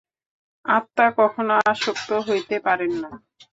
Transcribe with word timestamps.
আত্মা 0.65 1.05
কখনও 1.19 1.55
আসক্ত 1.71 2.09
হইতে 2.27 2.55
পারেন 2.65 2.91
না। 3.01 3.11